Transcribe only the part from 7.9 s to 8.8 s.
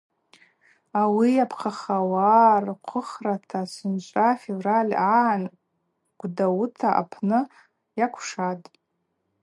йакӏвшатӏ.